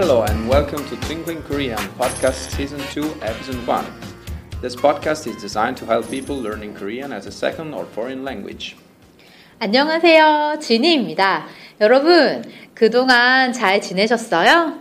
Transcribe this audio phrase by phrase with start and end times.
[0.00, 3.84] Hello and welcome to Twinkling Korean Podcast Season 2, Episode 1.
[4.62, 8.76] This podcast is designed to help people learning Korean as a second or foreign language.
[9.58, 10.58] 안녕하세요.
[10.60, 11.46] 지니입니다.
[11.80, 14.78] 여러분, 그동안 잘 지내셨어요?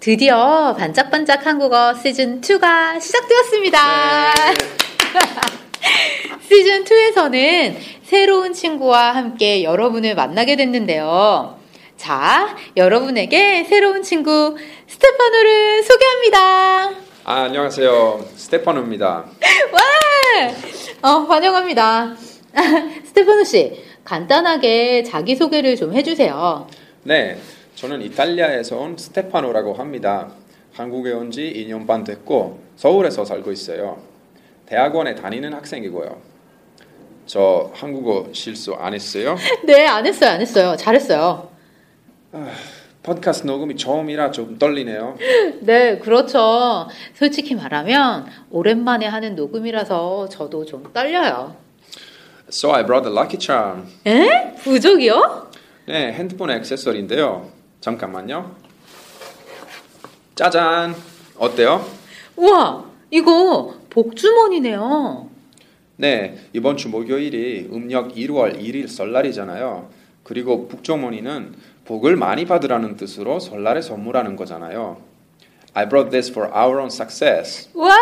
[0.00, 3.78] 드디어 반짝반짝 한국어 시즌 2가 시작되었습니다.
[6.46, 11.57] 시즌 2에서는 새로운 친구와 함께 여러분을 만나게 됐는데요.
[12.08, 16.88] 자, 여러분에게 새로운 친구 스테파노를 소개합니다.
[17.24, 18.24] 아, 안녕하세요.
[18.36, 19.06] 스테파노입니다.
[19.72, 21.10] 와!
[21.10, 22.14] 어, 환영합니다.
[23.04, 26.68] 스테파노 씨, 간단하게 자기소개를 좀 해주세요.
[27.02, 27.36] 네,
[27.74, 30.28] 저는 이탈리아에서 온 스테파노라고 합니다.
[30.74, 34.00] 한국에 온 지 2년 반 됐고 서울에서 살고 있어요.
[34.66, 36.16] 대학원에 다니는 학생이고요.
[37.26, 39.36] 저 한국어 실수 안 했어요?
[39.66, 40.76] 네, 안 했어요, 안 했어요.
[40.76, 41.47] 잘했어요.
[43.02, 45.16] 팟캐스트 녹음이 처음이라 좀 떨리네요.
[45.60, 46.88] 네, 그렇죠.
[47.14, 51.56] 솔직히 말하면 오랜만에 하는 녹음이라서 저도 좀 떨려요.
[52.50, 53.86] So I brought a lucky charm.
[54.06, 54.54] 에?
[54.56, 55.50] 부족이요?
[55.86, 57.50] 네, 핸드폰 액세서리인데요.
[57.80, 58.56] 잠깐만요.
[60.34, 60.94] 짜잔!
[61.38, 61.84] 어때요?
[62.36, 65.28] 우와, 이거 복주머니네요.
[65.96, 69.88] 네, 이번 주 목요일이 음력 1월 1일 설날이잖아요.
[70.28, 71.54] 그리고 북조머니는
[71.86, 74.98] 복을 많이 받으라는 뜻으로 설날에 선물하는 거잖아요.
[75.72, 77.70] I brought this for our own success.
[77.74, 77.96] 와,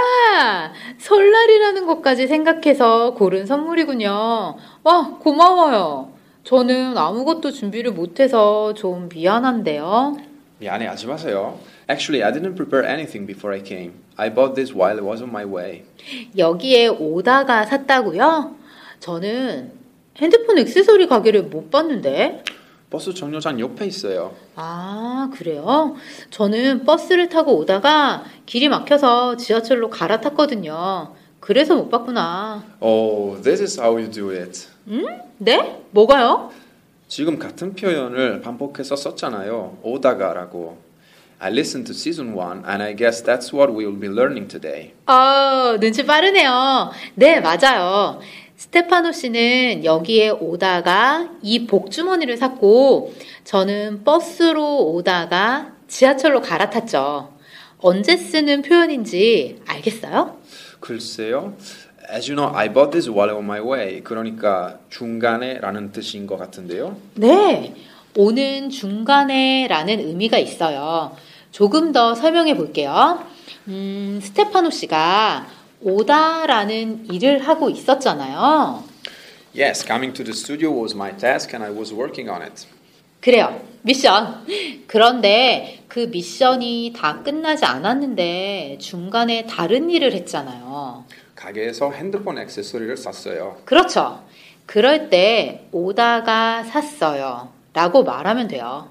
[0.98, 4.56] 설날이라는 것까지 생각해서 고른 선물이군요.
[4.82, 6.10] 와, 고마워요.
[6.42, 10.16] 저는 아무것도 준비를 못해서 좀 미안한데요.
[10.58, 11.60] 미안해 하지 마세요.
[11.88, 13.92] Actually, I didn't prepare anything before I came.
[14.16, 15.84] I bought this while I was on my way.
[16.36, 18.56] 여기에 오다가 샀다고요?
[18.98, 19.85] 저는
[20.18, 22.44] 핸드폰 액세서리 가게를 못 봤는데.
[22.88, 24.34] 버스 정류장 옆에 있어요.
[24.54, 25.96] 아, 그래요?
[26.30, 31.14] 저는 버스를 타고 오다가 길이 막혀서 지하철로 갈아탔거든요.
[31.40, 32.64] 그래서 못 봤구나.
[32.80, 34.68] Oh, this is how you do it.
[35.38, 35.82] 네?
[35.90, 36.50] 뭐가요?
[37.08, 39.78] 지금 같은 표현을 반복해서 썼잖아요.
[39.82, 40.78] 오다가라고.
[41.38, 44.92] I listened to season 1 and I guess that's what we will be learning today.
[45.06, 46.90] 아, 눈치 빠르네요.
[47.14, 48.20] 네, 맞아요.
[48.56, 57.34] 스테파노 씨는 여기에 오다가 이 복주머니를 샀고, 저는 버스로 오다가 지하철로 갈아탔죠.
[57.78, 60.38] 언제 쓰는 표현인지 알겠어요?
[60.80, 61.54] 글쎄요.
[62.10, 64.00] As you know, I bought this while on my way.
[64.02, 66.96] 그러니까 중간에라는 뜻인 것 같은데요.
[67.16, 67.74] 네,
[68.16, 71.14] 오는 중간에 라는 의미가 있어요.
[71.50, 73.22] 조금 더 설명해 볼게요.
[73.68, 75.46] 음, 스테파노 씨가
[75.82, 78.84] 오다라는 일을 하고 있었잖아요.
[79.58, 82.66] Yes, coming to the studio was my task and I was working on it.
[83.20, 83.60] 그래요.
[83.82, 84.44] 미션.
[84.86, 91.04] 그런데 그 미션이 다 끝나지 않았는데 중간에 다른 일을 했잖아요.
[91.34, 93.60] 가게에서 핸드폰 액세서리를 샀어요.
[93.64, 94.22] 그렇죠.
[94.66, 97.52] 그럴 때 오다가 샀어요.
[97.72, 98.88] 라고 말하면 돼요.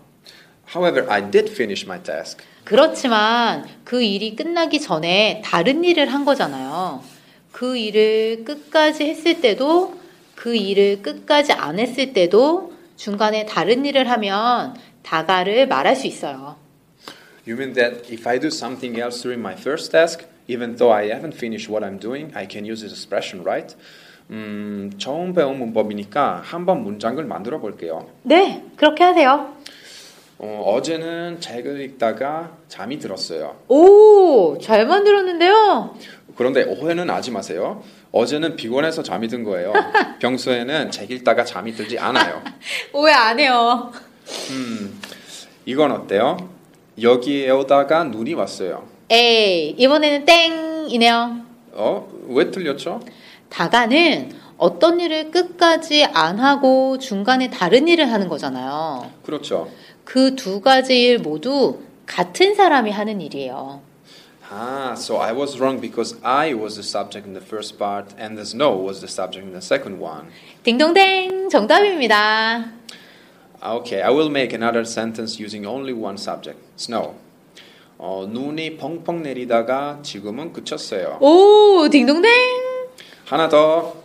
[0.74, 2.44] However, I did finish my task.
[2.66, 7.04] 그렇지만 그 일이 끝나기 전에 다른 일을 한 거잖아요.
[7.52, 10.00] 그 일을 끝까지 했을 때도
[10.34, 16.58] 그 일을 끝까지 안 했을 때도 중간에 다른 일을 하면 다가를 말할 수 있어요.
[17.48, 21.10] You mean that if I do something else during my first task, even though I
[21.10, 23.76] haven't finished what I'm doing, I can use this expression, right?
[24.32, 28.10] 음, 처음 배운 문법이니까 한번 문장을 만들어 볼게요.
[28.24, 29.54] 네, 그렇게 하세요.
[30.38, 33.56] 어, 어제는 책을 읽다가 잠이 들었어요.
[33.70, 35.96] 오, 잘 만들었는데요.
[36.36, 37.82] 그런데 오해는 하지 마세요.
[38.12, 39.72] 어제는 피곤해서 잠이 든 거예요.
[40.20, 42.42] 평소에는 책 읽다가 잠이 들지 않아요.
[42.94, 43.92] 오해 안 해요.
[44.52, 45.02] 음,
[45.66, 46.38] 이건 어때요?
[47.02, 48.88] 여기에 오다가 눈이 왔어요.
[49.10, 51.38] 에이, 이번에는 땡이네요.
[51.74, 52.10] 어?
[52.28, 53.02] 왜 틀렸죠?
[53.50, 59.12] 다가는 어떤 일을 끝까지 안 하고 중간에 다른 일을 하는 거잖아요.
[59.24, 59.70] 그렇죠.
[60.06, 63.82] 그 두 가지 일 모두 같은 사람이 하는 일이에요.
[64.52, 68.38] Ah, so I was wrong because I was the subject in the first part and
[68.38, 70.30] the snow was the subject in the second one.
[70.64, 72.72] 딩동댕 정답입니다.
[73.64, 76.60] Okay, I will make another sentence using only one subject.
[76.78, 77.16] Snow.
[77.98, 81.18] 어, 눈이 펑펑 내리다가 지금은 그쳤어요.
[81.22, 82.30] 오, 딩동댕!
[83.26, 83.96] 하나 더.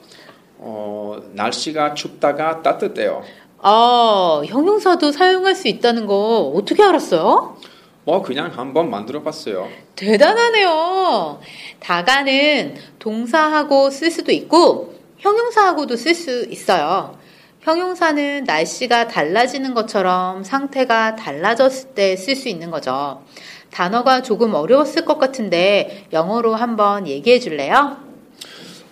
[0.56, 3.22] 어, 날씨가 춥다가 따뜻해요.
[3.62, 7.56] 아, 형용사도 사용할 수 있다는 거 어떻게 알았어요?
[8.04, 9.68] 뭐 그냥 한번 만들어 봤어요.
[9.96, 11.40] 대단하네요.
[11.80, 17.18] 다가는 동사하고 쓸 수도 있고 형용사하고도 쓸 수 있어요.
[17.60, 23.22] 형용사는 날씨가 달라지는 것처럼 상태가 달라졌을 때 쓸 수 있는 거죠.
[23.70, 27.98] 단어가 조금 어려웠을 것 같은데 영어로 한번 얘기해 줄래요?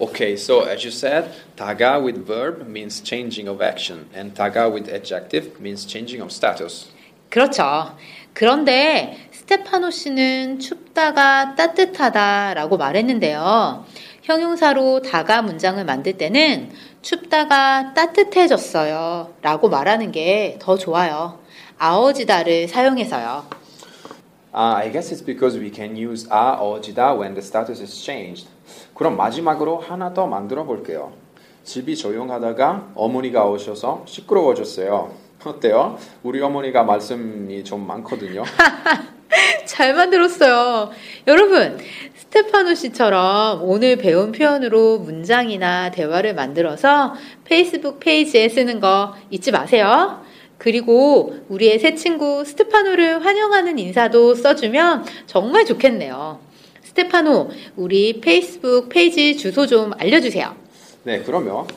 [0.00, 4.88] Okay, so as you said, 다가 with verb means changing of action, and 다가 with
[4.88, 6.86] adjective means changing of status.
[7.30, 7.96] 그렇죠.
[8.32, 13.84] 그런데 스테파노 씨는 춥다가 따뜻하다라고 말했는데요.
[14.22, 16.70] 형용사로 다가 문장을 만들 때는
[17.02, 21.40] 춥다가 따뜻해졌어요 라고 말하는 게 더 좋아요.
[21.78, 23.46] 아어지다를 사용해서요.
[24.52, 28.48] Uh, I guess it's because we can use 아 어지다 when the status is changed.
[28.94, 31.12] 그럼 마지막으로 하나 더 만들어 볼게요.
[31.64, 35.12] 집이 조용하다가 어머니가 오셔서 시끄러워졌어요.
[35.44, 35.98] 어때요?
[36.22, 38.42] 우리 어머니가 말씀이 좀 많거든요.
[39.66, 40.90] 잘 만들었어요.
[41.26, 41.78] 여러분,
[42.14, 47.14] 스테파노 씨처럼 오늘 배운 표현으로 문장이나 대화를 만들어서
[47.44, 50.22] 페이스북 페이지에 쓰는 거 잊지 마세요.
[50.58, 56.40] 그리고 우리의 새 친구 스테파노를 환영하는 인사도 써주면 정말 좋겠네요.
[56.82, 60.56] 스테파노, 우리 페이스북 페이지 주소 좀 알려주세요.
[61.04, 61.68] 네, 그러면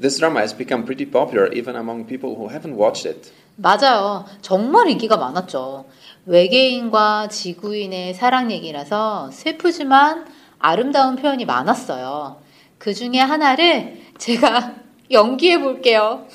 [0.00, 3.30] This drama has become pretty popular even among people who haven't watched it.
[3.56, 4.24] 맞아요.
[4.42, 5.86] 정말 인기가 많았죠.
[6.26, 10.26] 외계인과 지구인의 사랑 얘기라서 슬프지만
[10.58, 12.42] 아름다운 표현이 많았어요.
[12.78, 14.74] 그 중에 하나를 제가
[15.10, 16.26] 연기해 볼게요.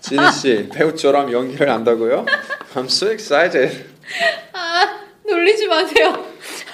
[0.00, 2.26] 지니 씨, 배우처럼 연기를 한다고요?
[2.74, 3.86] I'm so excited.
[4.52, 6.26] 아, 놀리지 마세요.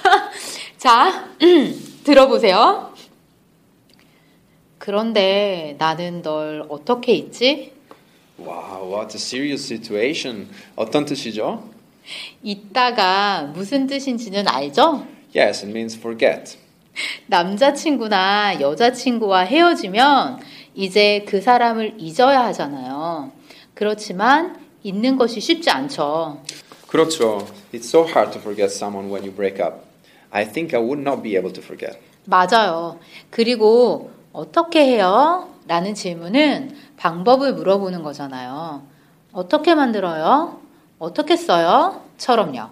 [0.76, 1.28] 자,
[2.02, 2.92] 들어보세요.
[4.78, 7.72] 그런데 나는 널 어떻게 잊지?
[8.38, 10.48] Wow, what a serious situation.
[10.74, 11.77] 어떤 뜻이죠?
[12.42, 15.06] 잊다가 무슨 뜻인지는 알죠?
[15.36, 16.58] Yes, it means forget.
[17.26, 20.40] 남자친구나 여자친구와 헤어지면
[20.74, 23.32] 이제 그 사람을 잊어야 하잖아요.
[23.74, 26.42] 그렇지만 잊는 것이 쉽지 않죠.
[26.86, 27.46] 그렇죠.
[27.72, 29.84] It's so hard to forget someone when you break up.
[30.30, 31.98] I think I would not be able to forget.
[32.24, 32.98] 맞아요.
[33.30, 35.48] 그리고 어떻게 해요?
[35.66, 38.82] 라는 질문은 방법을 물어보는 거잖아요.
[39.32, 40.60] 어떻게 만들어요?
[40.98, 42.02] 어떻게 써요?
[42.18, 42.70] 처럼요.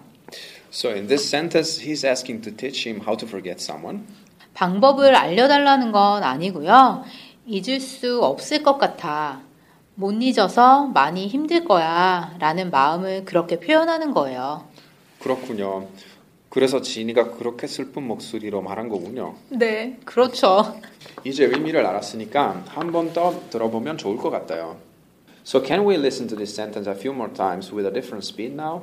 [0.71, 4.05] So in this sentence, he's asking to teach him how to forget someone.
[4.53, 7.03] 방법을 알려달라는 건 아니고요.
[7.45, 9.41] 잊을 수 없을 것 같아.
[9.95, 12.35] 못 잊어서 많이 힘들 거야.
[12.39, 14.67] 라는 마음을 그렇게 표현하는 거예요.
[15.19, 15.87] 그렇군요.
[16.49, 19.35] 그래서 지니가 그렇게 슬픈 목소리로 말한 거군요.
[19.49, 20.79] 네, 그렇죠.
[21.23, 24.77] 이제 의미를 알았으니까 한 번 더 들어보면 좋을 것 같아요.
[25.47, 28.51] So can we listen to this sentence a few more times with a different speed
[28.53, 28.81] now?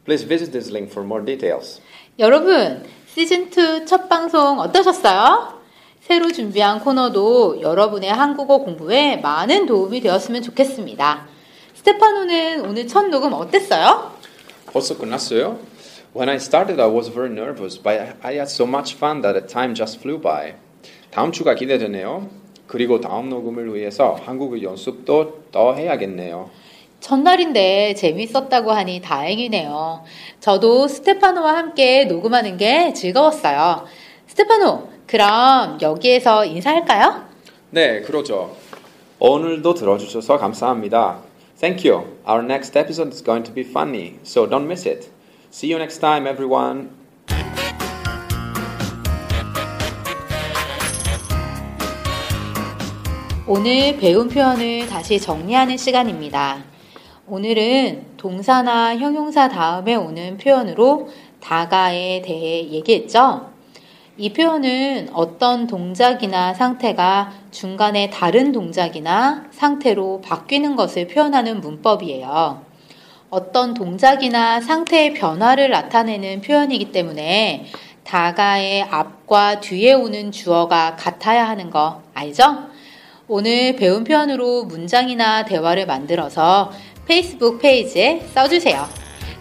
[0.05, 1.81] Please visit this link for more details.
[2.19, 5.55] 여러분, 시즌 2 첫 방송 어떠셨어요?
[6.01, 11.35] 새로 준비한 코너도 여러분의 한국어 공부에 많은 도움이 되었으면 좋겠습니다.
[11.87, 14.11] 스테파노는 오늘 첫 녹음 어땠어요?
[14.73, 15.61] 벌써 끝났어요?
[16.17, 19.47] When I started, I was very nervous, but I had so much fun that the
[19.47, 20.55] time just flew by.
[21.13, 22.29] 다음 주가 기대되네요.
[22.67, 26.51] 그리고 다음 녹음을 위해서 한국어 연습도 더 해야겠네요.
[26.99, 30.03] 전날인데 재밌었다고 하니 다행이네요.
[30.41, 33.85] 저도 스테파노와 함께 녹음하는 게 즐거웠어요.
[34.27, 37.27] 스테파노, 그럼 여기에서 인사할까요?
[37.71, 38.57] 네, 그러죠.
[39.21, 41.36] 오늘도 들어주셔서 감사합니다.
[41.59, 42.19] Thank you.
[42.27, 45.11] Our next episode is going to be funny, so don't miss it.
[45.51, 46.91] See you next time, everyone.
[53.47, 56.63] 오늘 배운 표현을 다시 정리하는 시간입니다.
[57.27, 61.09] 오늘은 동사나 형용사 다음에 오는 표현으로
[61.41, 63.56] 다가에 대해 얘기했죠.
[64.19, 72.63] 이 표현은 어떤 동작이나 상태가 중간에 다른 동작이나 상태로 바뀌는 것을 표현하는 문법이에요.
[73.29, 77.67] 어떤 동작이나 상태의 변화를 나타내는 표현이기 때문에
[78.05, 82.69] 다가의 앞과 뒤에 오는 주어가 같아야 하는 거 알죠?
[83.29, 86.73] 오늘 배운 표현으로 문장이나 대화를 만들어서
[87.07, 88.87] 페이스북 페이지에 써주세요.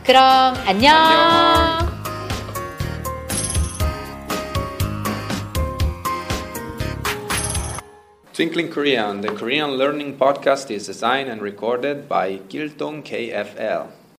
[0.03, 0.96] 그럼 안녕.
[0.96, 1.94] 안녕.
[8.35, 13.94] Twinkling Korean, the Korean learning podcast is designed and recorded by Giltong KFL.